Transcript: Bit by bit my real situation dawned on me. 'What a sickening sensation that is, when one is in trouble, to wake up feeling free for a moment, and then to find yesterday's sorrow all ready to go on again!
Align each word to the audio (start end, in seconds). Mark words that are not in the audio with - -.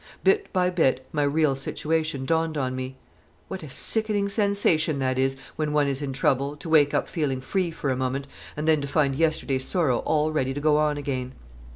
Bit 0.23 0.51
by 0.51 0.71
bit 0.71 1.05
my 1.11 1.21
real 1.21 1.55
situation 1.55 2.25
dawned 2.25 2.57
on 2.57 2.75
me. 2.75 2.97
'What 3.49 3.61
a 3.61 3.69
sickening 3.69 4.29
sensation 4.29 4.97
that 4.97 5.19
is, 5.19 5.37
when 5.57 5.73
one 5.73 5.87
is 5.87 6.01
in 6.01 6.11
trouble, 6.11 6.57
to 6.57 6.67
wake 6.69 6.95
up 6.95 7.07
feeling 7.07 7.39
free 7.39 7.69
for 7.69 7.91
a 7.91 7.95
moment, 7.95 8.27
and 8.57 8.67
then 8.67 8.81
to 8.81 8.87
find 8.87 9.13
yesterday's 9.15 9.67
sorrow 9.67 9.99
all 9.99 10.31
ready 10.31 10.55
to 10.55 10.59
go 10.59 10.77
on 10.77 10.97
again! 10.97 11.33